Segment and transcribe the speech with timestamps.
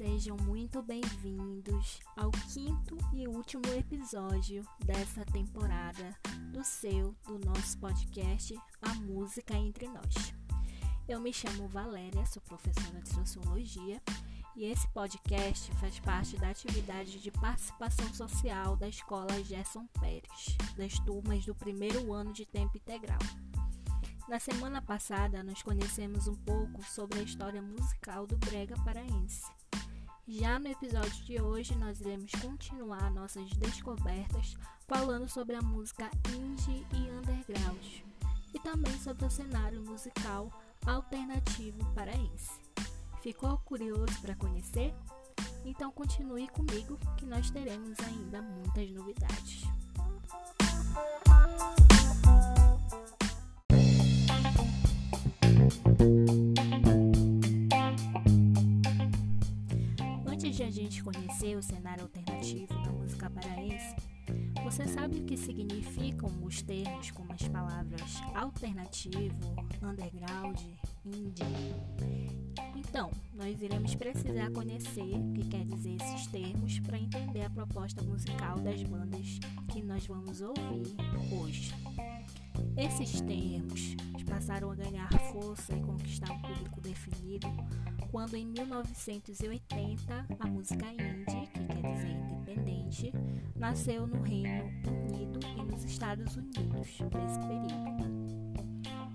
[0.00, 6.16] Sejam muito bem-vindos ao quinto e último episódio dessa temporada
[6.50, 10.34] do seu, do nosso podcast A Música Entre Nós.
[11.06, 14.00] Eu me chamo Valéria, sou professora de Sociologia
[14.56, 20.98] e esse podcast faz parte da atividade de participação social da Escola Gerson Pérez, das
[21.00, 23.20] turmas do primeiro ano de tempo integral.
[24.26, 29.59] Na semana passada, nós conhecemos um pouco sobre a história musical do brega paraense.
[30.32, 34.54] Já no episódio de hoje, nós iremos continuar nossas descobertas
[34.86, 37.84] falando sobre a música indie e underground
[38.54, 40.48] e também sobre o cenário musical
[40.86, 42.60] alternativo paraense.
[43.20, 44.94] Ficou curioso para conhecer?
[45.64, 49.64] Então continue comigo que nós teremos ainda muitas novidades.
[60.70, 63.96] A gente conhecer o cenário alternativo da música paraense,
[64.62, 70.60] você sabe o que significam os termos como as palavras alternativo, underground,
[71.04, 71.42] indie?
[72.76, 78.00] Então, nós iremos precisar conhecer o que quer dizer esses termos para entender a proposta
[78.04, 79.40] musical das bandas
[79.72, 80.94] que nós vamos ouvir
[81.32, 81.74] hoje.
[82.76, 86.40] Esses termos passaram a ganhar força e conquistar
[86.80, 87.46] definido
[88.10, 93.12] quando, em 1980, a música indie, que quer dizer independente,
[93.54, 98.20] nasceu no Reino Unido e nos Estados Unidos nesse período.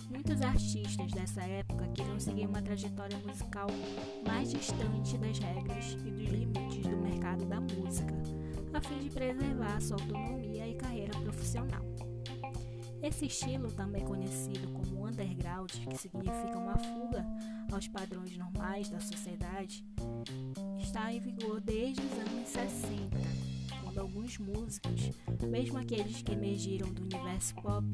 [0.09, 3.67] Muitos artistas dessa época queriam seguir uma trajetória musical
[4.25, 8.13] mais distante das regras e dos limites do mercado da música,
[8.73, 11.83] a fim de preservar sua autonomia e carreira profissional.
[13.03, 17.25] Esse estilo, também conhecido como underground, que significa uma fuga
[17.73, 19.85] aos padrões normais da sociedade,
[20.79, 23.17] está em vigor desde os anos 60,
[23.83, 25.11] quando alguns músicos,
[25.49, 27.85] mesmo aqueles que emergiram do universo pop,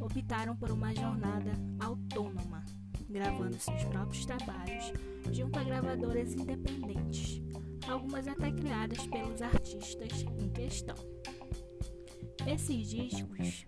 [0.00, 2.64] optaram por uma jornada autônoma,
[3.08, 4.92] gravando seus próprios trabalhos
[5.32, 7.42] junto a gravadoras independentes,
[7.88, 10.96] algumas até criadas pelos artistas em questão.
[12.46, 13.64] Esses discos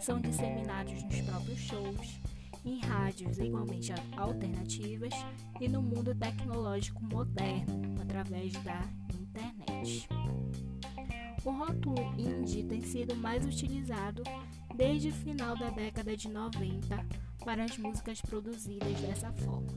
[0.00, 2.20] são disseminados nos próprios shows,
[2.66, 5.14] em rádios igualmente alternativas
[5.60, 8.82] e no mundo tecnológico moderno através da
[9.20, 10.08] internet.
[11.44, 14.22] O rótulo indie tem sido mais utilizado
[14.74, 17.06] desde o final da década de 90
[17.44, 19.68] para as músicas produzidas dessa forma.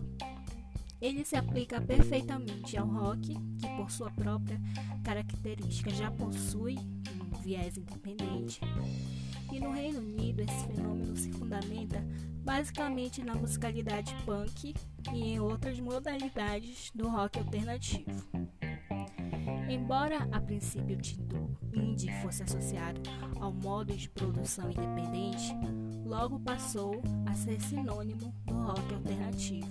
[1.00, 4.60] Ele se aplica perfeitamente ao rock, que por sua própria
[5.04, 8.60] característica já possui um viés independente,
[9.52, 12.04] e no Reino Unido, esse fenômeno se fundamenta
[12.44, 14.74] basicamente na musicalidade punk
[15.14, 18.28] e em outras modalidades do rock alternativo.
[19.70, 23.02] Embora a princípio o título indie fosse associado
[23.40, 25.54] ao modo de produção independente,
[26.06, 29.68] logo passou a ser sinônimo do rock alternativo,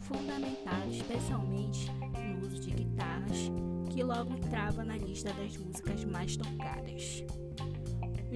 [0.00, 3.50] fundamentado especialmente no uso de guitarras,
[3.90, 7.22] que logo entrava na lista das músicas mais tocadas.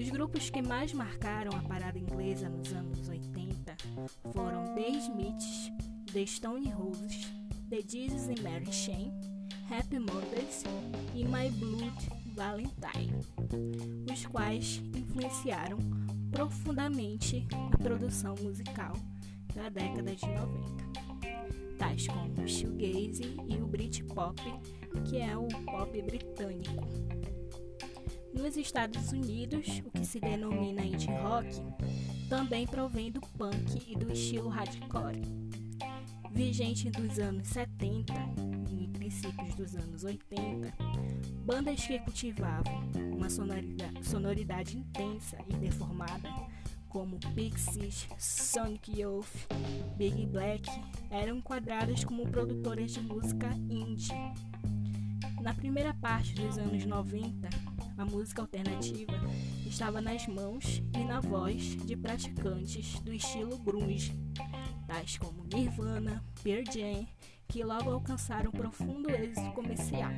[0.01, 3.77] Os grupos que mais marcaram a parada inglesa nos anos 80
[4.33, 5.71] foram The Smiths,
[6.11, 7.31] The Stone Roses,
[7.69, 9.13] The Jesus and Mary Chain,
[9.69, 10.63] Happy Mondays
[11.13, 13.13] e My Blood Valentine,
[14.11, 15.77] os quais influenciaram
[16.31, 18.93] profundamente a produção musical
[19.53, 24.41] da década de 90, tais como o shoegaze e o Britpop,
[25.07, 26.87] que é o pop britânico.
[28.33, 31.61] Nos Estados Unidos, o que se denomina indie rock
[32.29, 35.21] também provém do punk e do estilo hardcore.
[36.31, 38.13] Vigente dos anos 70
[38.71, 40.73] e princípios dos anos 80,
[41.45, 42.81] bandas que cultivavam
[43.13, 46.29] uma sonoridade, sonoridade intensa e deformada,
[46.87, 49.47] como Pixies, Sonic Youth,
[49.97, 50.69] Big Black,
[51.09, 54.13] eram enquadradas como produtoras de música indie.
[55.41, 57.49] Na primeira parte dos anos 90,
[58.01, 59.13] a música alternativa
[59.67, 64.11] estava nas mãos e na voz de praticantes do estilo grunge,
[64.87, 67.05] tais como Nirvana, Pearl Jam,
[67.47, 70.11] que logo alcançaram profundo êxito comercial.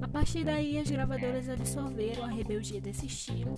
[0.00, 3.56] A partir daí, as gravadoras absorveram a rebeldia desse estilo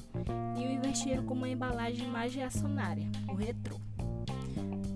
[0.59, 3.77] e o investiram como uma embalagem mais reacionária, o retrô.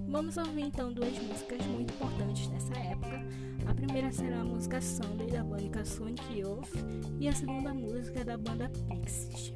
[0.08, 3.49] Vamos ouvir então duas músicas muito importantes nessa época.
[3.66, 6.72] A primeira será a música Sunday da banda Sonic Youth
[7.18, 9.52] e a segunda música da banda Pixies,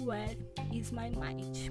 [0.00, 0.38] Where
[0.72, 1.68] Is My Mind?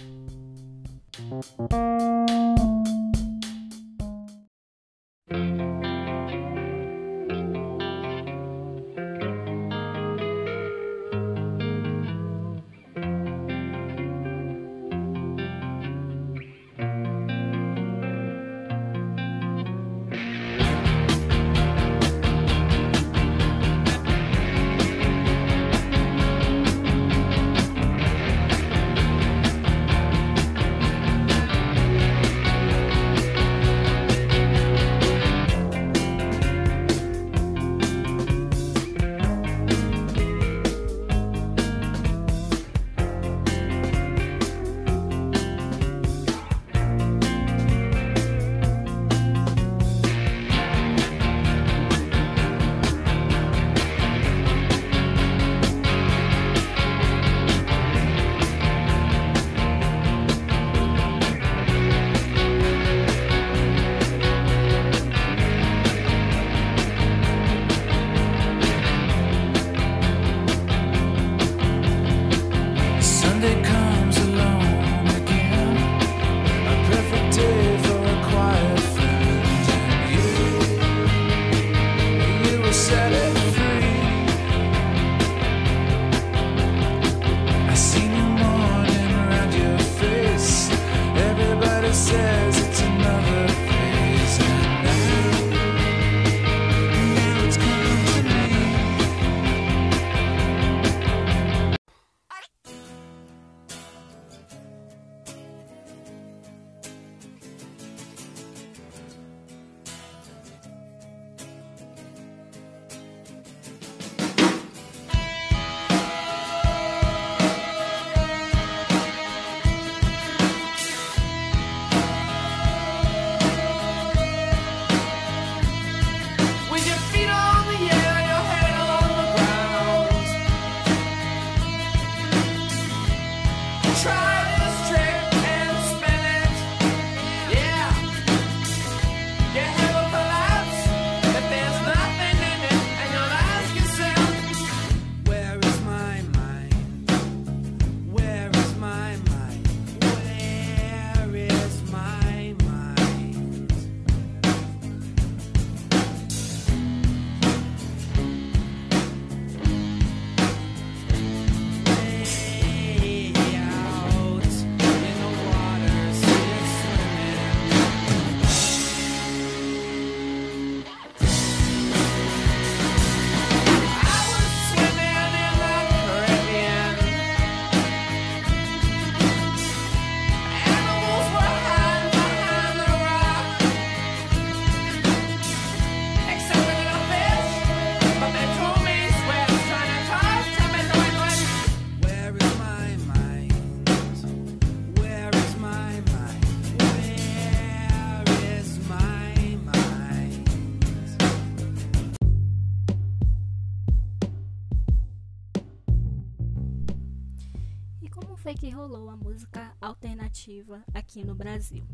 [211.62, 211.86] Brasil.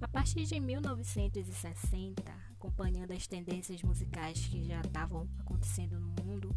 [0.00, 6.52] A partir de 1960, acompanhando as tendências musicais que já estavam acontecendo no mundo,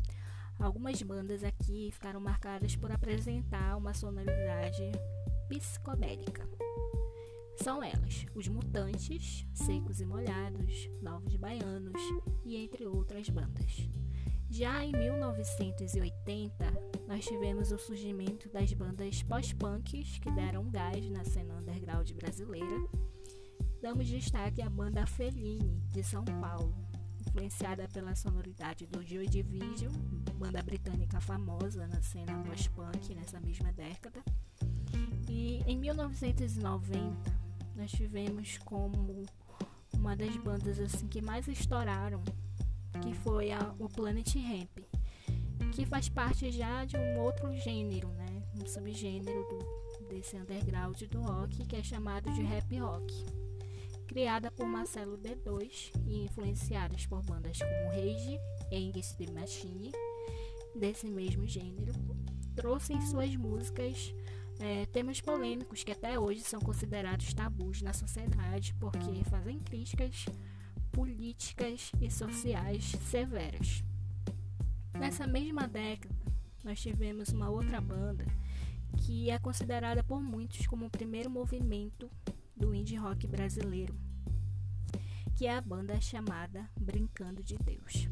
[0.57, 4.81] algumas bandas aqui ficaram marcadas por apresentar uma sonoridade
[5.47, 6.49] psicodélica.
[7.57, 12.01] São elas, os Mutantes, Secos e Molhados, Novos Baianos
[12.43, 13.87] e entre outras bandas.
[14.49, 16.65] Já em 1980,
[17.13, 22.89] nós tivemos o surgimento das bandas pós-punks que deram gás na cena underground brasileira.
[23.79, 26.73] Damos destaque à banda Fellini, de São Paulo,
[27.21, 29.91] influenciada pela sonoridade do Joy Division,
[30.39, 34.19] banda britânica famosa na cena pós-punk nessa mesma década.
[35.29, 37.31] E em 1990,
[37.75, 39.21] nós tivemos como
[39.93, 42.23] uma das bandas assim que mais estouraram
[43.03, 44.82] que foi a, o Planet Ramp,
[45.73, 48.43] que faz parte já de um outro gênero, né?
[48.61, 53.25] um subgênero do, desse underground do rock que é chamado de rap rock.
[54.07, 58.39] Criada por Marcelo D2 e influenciadas por bandas como Rage,
[58.71, 59.91] Angus the Machine,
[60.75, 61.93] desse mesmo gênero,
[62.55, 64.13] trouxe em suas músicas
[64.59, 70.25] é, temas polêmicos que até hoje são considerados tabus na sociedade porque fazem críticas
[70.91, 73.83] políticas e sociais severas.
[74.99, 76.15] Nessa mesma década,
[76.63, 78.25] nós tivemos uma outra banda
[78.97, 82.09] que é considerada por muitos como o primeiro movimento
[82.55, 83.95] do indie rock brasileiro,
[85.35, 88.07] que é a banda chamada Brincando de Deus.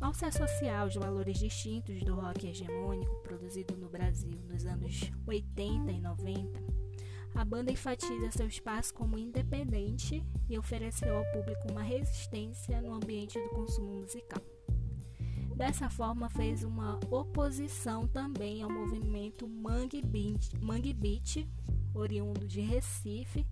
[0.00, 5.92] Ao se associar aos valores distintos do rock hegemônico produzido no Brasil nos anos 80
[5.92, 6.60] e 90,
[7.34, 13.38] a banda enfatiza seu espaço como independente e ofereceu ao público uma resistência no ambiente
[13.38, 14.42] do consumo musical.
[15.58, 21.48] Dessa forma, fez uma oposição também ao movimento Mangue Beat, Mangue Beat
[21.92, 23.44] oriundo de Recife,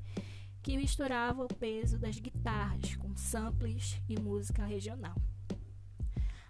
[0.63, 5.17] que misturava o peso das guitarras com samples e música regional.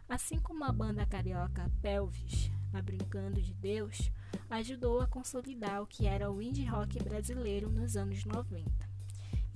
[0.06, 4.12] Assim como a banda carioca Pelvis, a Brincando de Deus,
[4.50, 8.85] ajudou a consolidar o que era o indie rock brasileiro nos anos 90,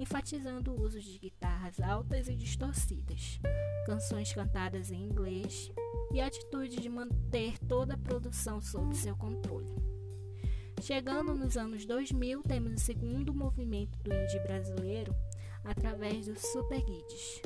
[0.00, 3.38] enfatizando o uso de guitarras altas e distorcidas,
[3.84, 5.70] canções cantadas em inglês
[6.10, 9.68] e a atitude de manter toda a produção sob seu controle.
[10.80, 15.14] Chegando nos anos 2000, temos o segundo movimento do indie brasileiro
[15.62, 17.42] através do Super Guides,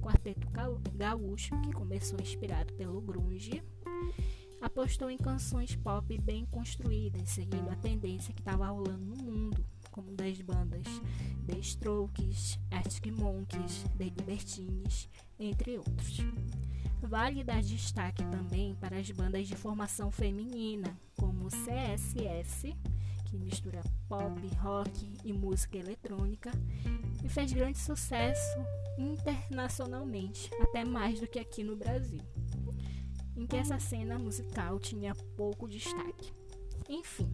[0.00, 0.48] quarteto
[0.94, 3.62] gaúcho que começou inspirado pelo grunge
[4.60, 9.64] apostou em canções pop bem construídas, seguindo a tendência que estava rolando no mundo,
[9.98, 10.86] como das bandas
[11.44, 15.08] The Strokes, Arctic Monkeys, The Libertines,
[15.40, 16.18] entre outros.
[17.02, 22.76] Vale dar destaque também para as bandas de formação feminina, como CSS,
[23.24, 26.52] que mistura pop, rock e música eletrônica,
[27.24, 28.58] e fez grande sucesso
[28.96, 32.22] internacionalmente, até mais do que aqui no Brasil
[33.36, 36.32] em que essa cena musical tinha pouco destaque.
[36.88, 37.30] Enfim,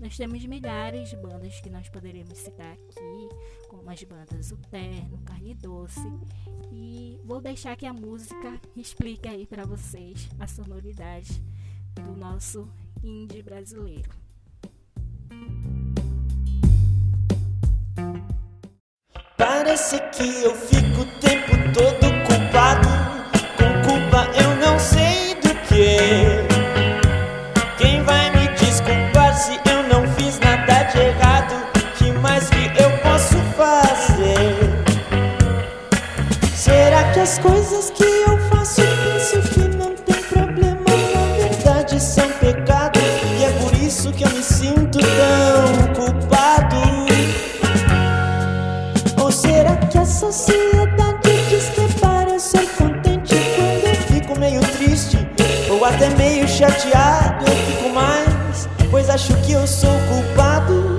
[0.00, 3.28] nós temos milhares de bandas que nós poderemos citar aqui,
[3.68, 6.08] como as bandas O Terno, Carne Doce,
[6.70, 11.42] e vou deixar que a música explique aí para vocês a sonoridade
[11.94, 12.68] do nosso
[13.02, 14.10] indie brasileiro.
[19.36, 22.85] Parece que eu fico o tempo todo culpado,
[37.46, 40.80] Coisas que eu faço penso que não tem problema.
[41.14, 42.98] Na verdade, são pecado.
[43.38, 46.76] E é por isso que eu me sinto tão culpado.
[49.22, 54.38] Ou será que a sociedade diz que é para eu ser contente quando eu fico
[54.38, 55.18] meio triste
[55.70, 57.44] ou até meio chateado?
[57.46, 60.96] Eu fico mais, pois acho que eu sou culpado.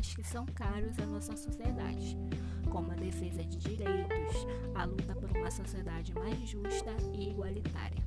[0.00, 2.16] Que são caros à nossa sociedade,
[2.70, 4.36] como a defesa de direitos,
[4.74, 8.02] a luta por uma sociedade mais justa e igualitária.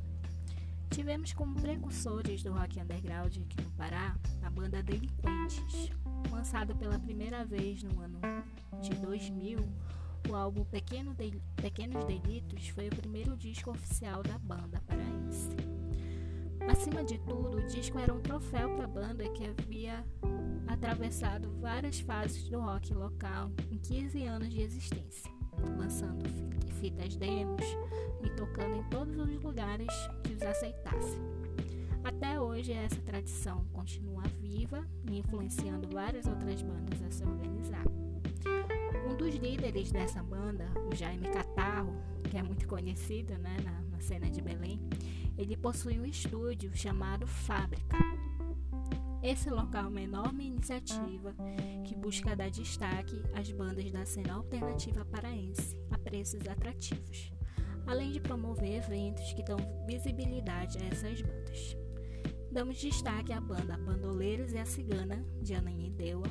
[0.89, 5.89] Tivemos como precursores do rock underground aqui no Pará a banda Delinquentes,
[6.29, 8.19] lançado pela primeira vez no ano
[8.81, 9.59] de 2000,
[10.29, 15.49] o álbum Pequeno Del- Pequenos Delitos foi o primeiro disco oficial da banda paraense.
[16.69, 20.05] Acima de tudo, o disco era um troféu para a banda que havia
[20.85, 25.31] atravessado várias fases do rock local em 15 anos de existência,
[25.77, 27.61] lançando fi- fitas demos
[28.23, 29.87] e tocando em todos os lugares
[30.23, 31.19] que os aceitassem.
[32.03, 37.85] Até hoje, essa tradição continua viva e influenciando várias outras bandas a se organizar.
[39.07, 41.93] Um dos líderes dessa banda, o Jaime Catarro,
[42.27, 44.79] que é muito conhecido né, na, na cena de Belém,
[45.37, 47.97] ele possui um estúdio chamado Fábrica.
[49.23, 51.35] Esse local é uma enorme iniciativa
[51.85, 57.31] que busca dar destaque às bandas da cena alternativa paraense a preços atrativos,
[57.85, 61.77] além de promover eventos que dão visibilidade a essas bandas.
[62.51, 66.27] Damos destaque à banda Bandoleiros e a Cigana, de Ananindeua.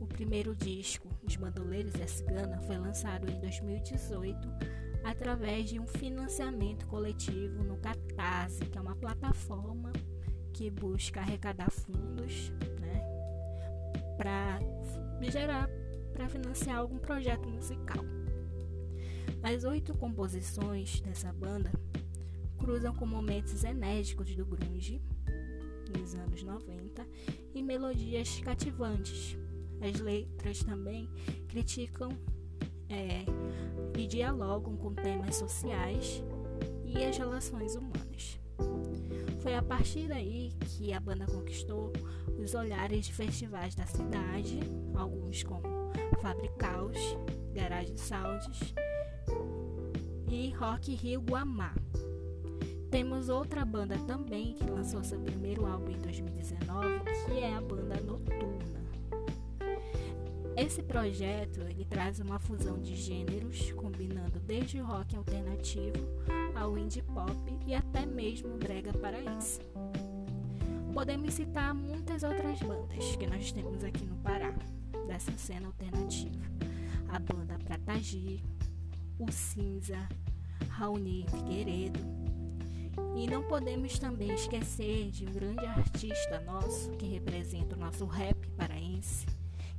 [0.00, 4.48] O primeiro disco, Os Bandoleiros e a Cigana, foi lançado em 2018
[5.04, 9.92] através de um financiamento coletivo no Catarse, que é uma plataforma
[10.54, 13.02] que busca arrecadar fundos né,
[14.16, 14.60] para
[15.28, 15.68] gerar,
[16.12, 18.04] para financiar algum projeto musical.
[19.42, 21.72] As oito composições dessa banda
[22.56, 25.02] cruzam com momentos enérgicos do grunge
[25.98, 27.04] nos anos 90
[27.52, 29.36] e melodias cativantes.
[29.80, 31.10] As letras também
[31.48, 32.16] criticam
[32.88, 33.24] é,
[33.98, 36.22] e dialogam com temas sociais
[36.84, 38.03] e as relações humanas.
[39.44, 41.92] Foi a partir daí que a banda conquistou
[42.42, 44.58] os olhares de festivais da cidade,
[44.94, 46.96] alguns como Fabricaus,
[47.52, 48.74] Garage Sounds
[50.30, 51.74] e Rock Rio Guamá.
[52.90, 58.00] Temos outra banda também que lançou seu primeiro álbum em 2019, que é a banda
[58.00, 58.82] Noturna.
[60.56, 65.98] Esse projeto ele traz uma fusão de gêneros, combinando desde o rock alternativo
[66.54, 67.34] ao indie pop
[67.66, 69.60] e até mesmo brega paraense.
[70.92, 74.54] podemos citar muitas outras bandas que nós temos aqui no Pará,
[75.06, 76.40] dessa cena alternativa.
[77.08, 78.42] A banda Pratagi,
[79.18, 80.08] o Cinza,
[80.68, 82.00] Raoni Figueiredo.
[83.16, 88.48] E não podemos também esquecer de um grande artista nosso que representa o nosso rap
[88.50, 89.26] paraense,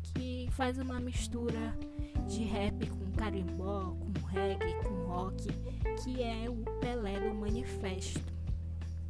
[0.04, 1.78] que faz uma mistura
[2.28, 5.48] de rap com carimbó, com reggae, com rock,
[6.04, 8.22] que é o Pelé do Manifesto,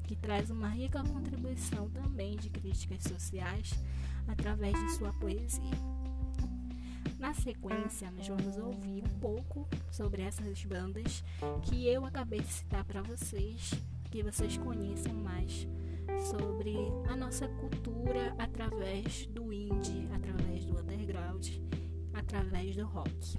[0.04, 3.73] que traz uma rica contribuição também de críticas sociais
[4.28, 5.71] através de sua poesia.
[7.17, 11.23] Na sequência, nós vamos ouvir um pouco sobre essas bandas
[11.63, 13.73] que eu acabei de citar para vocês,
[14.12, 15.67] que vocês conheçam mais
[16.30, 16.75] sobre
[17.10, 21.47] a nossa cultura através do indie, através do underground,
[22.17, 23.38] através do rock.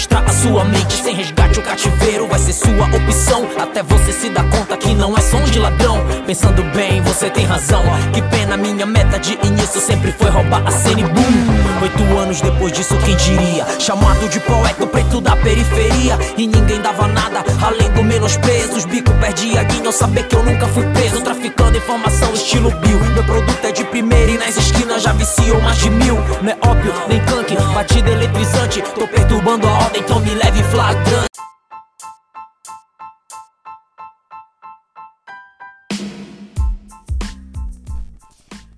[0.00, 1.02] Sequestrar a sua mente.
[1.02, 3.46] Sem resgate o cativeiro vai ser sua opção.
[3.58, 5.98] Até você se dar conta que não é som de ladrão.
[6.26, 7.82] Pensando bem, você tem razão.
[8.12, 11.82] Que pena, minha meta de início sempre foi roubar a cena e boom.
[11.82, 13.66] Oito anos depois disso, quem diria?
[13.78, 16.18] Chamado de poeta preto da periferia.
[16.36, 20.42] E ninguém dava nada, além do menosprezo Os bico perdia guinho ao saber que eu
[20.42, 21.20] nunca fui preso.
[21.20, 23.00] Traficando informação estilo Bill.
[23.14, 26.16] Meu produto é de primeira e nas esquinas já viciou mais de mil.
[26.42, 28.82] Não é ópio, nem canque, batida eletrizante.
[28.94, 31.30] Tô perturbando a ordem, então me leve flagrante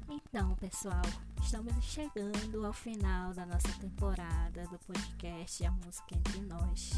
[0.09, 1.03] Então, pessoal,
[1.43, 6.91] estamos chegando ao final da nossa temporada do podcast A Música Entre Nós.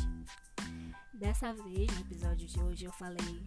[1.12, 3.42] Dessa vez, no episódio de hoje, eu falei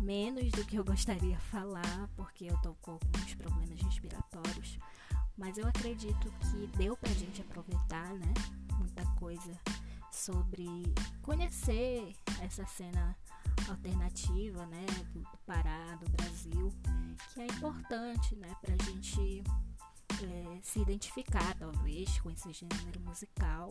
[0.00, 4.78] menos do que eu gostaria de falar, porque eu tô com alguns problemas respiratórios.
[5.36, 8.34] Mas eu acredito que deu pra gente aproveitar, né?
[8.76, 9.52] Muita coisa
[10.18, 10.66] sobre
[11.22, 13.16] conhecer essa cena
[13.68, 14.84] alternativa, né?
[15.12, 16.72] Do Pará, do Brasil,
[17.32, 18.54] que é importante, né?
[18.60, 19.42] Pra gente
[20.22, 23.70] é, se identificar, talvez, com esse gênero musical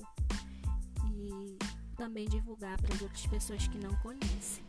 [1.12, 1.58] e
[1.96, 4.64] também divulgar para as outras pessoas que não conhecem.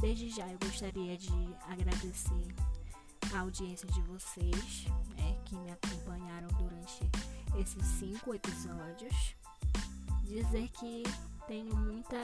[0.00, 2.54] Desde já eu gostaria de agradecer
[3.34, 4.86] a audiência de vocês
[5.16, 7.08] né, que me acompanharam durante
[7.58, 9.36] esses cinco episódios.
[10.26, 11.02] Dizer que
[11.46, 12.16] tenho muita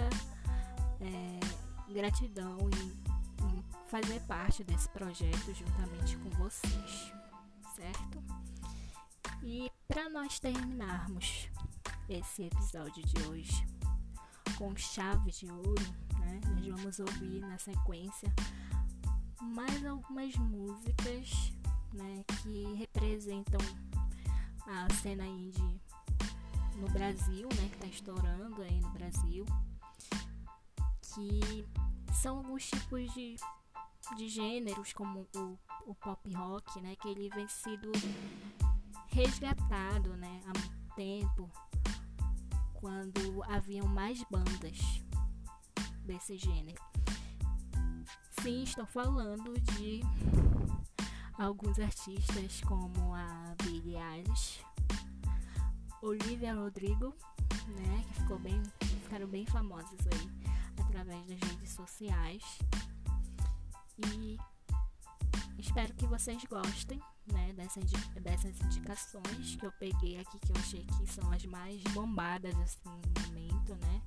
[1.01, 7.13] é, gratidão em, em fazer parte desse projeto juntamente com vocês,
[7.77, 8.23] certo?
[9.43, 11.49] E para nós terminarmos
[12.09, 13.67] esse episódio de hoje
[14.59, 15.83] com chave de ouro,
[16.19, 16.41] né?
[16.49, 18.33] Nós vamos ouvir na sequência
[19.43, 21.53] mais algumas músicas,
[21.93, 23.61] né, que representam
[24.67, 25.81] a cena indie
[26.83, 29.47] no Brasil, né, que está estourando aí no Brasil,
[31.01, 31.65] que
[32.13, 33.37] são alguns tipos de,
[34.17, 37.93] de gêneros como o, o pop rock, né, que ele vem sido
[39.07, 41.49] resgatado, né, há muito tempo,
[42.75, 45.05] quando haviam mais bandas
[46.05, 46.83] desse gênero.
[48.43, 50.01] Sim, estou falando de
[51.35, 54.65] alguns artistas como a Billie Eilish,
[56.03, 57.15] Olivia Rodrigo,
[57.69, 58.63] né, que ficou bem,
[59.05, 60.31] ficaram bem famosas aí
[60.81, 62.43] através das redes sociais.
[64.07, 64.39] E
[65.59, 67.01] Espero que vocês gostem
[67.33, 71.45] né, dessa indi- dessas indicações que eu peguei aqui, que eu achei que são as
[71.47, 74.03] mais bombadas assim, no momento, né?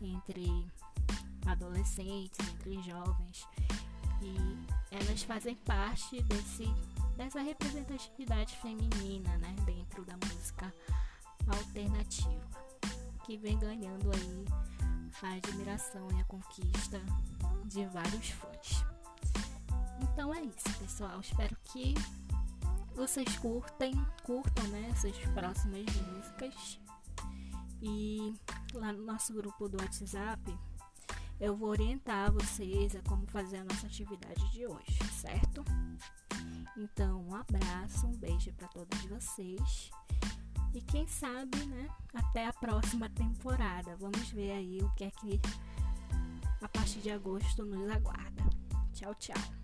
[0.00, 0.66] Entre
[1.46, 3.46] adolescentes, entre jovens.
[4.22, 4.36] E
[4.92, 6.64] elas fazem parte desse,
[7.16, 9.54] dessa representatividade feminina, né?
[9.66, 10.72] Dentro da música
[11.48, 12.44] alternativa.
[13.24, 14.44] Que vem ganhando aí
[15.22, 17.00] a admiração e a conquista
[17.64, 18.84] de vários fãs.
[20.00, 21.20] Então é isso, pessoal.
[21.20, 21.94] Espero que
[22.94, 26.78] vocês curtem, curtam né, essas próximas músicas.
[27.82, 28.34] E
[28.74, 30.40] lá no nosso grupo do WhatsApp
[31.40, 35.64] eu vou orientar vocês a como fazer a nossa atividade de hoje, certo?
[36.76, 39.90] Então, um abraço, um beijo para todos vocês.
[40.74, 43.96] E quem sabe, né, até a próxima temporada.
[43.96, 45.40] Vamos ver aí o que é que
[46.60, 48.42] a partir de agosto nos aguarda.
[48.92, 49.63] Tchau, tchau.